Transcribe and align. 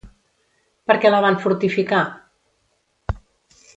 Per 0.91 0.95
què 1.03 1.11
la 1.11 1.19
van 1.27 1.37
fortificar? 1.43 2.01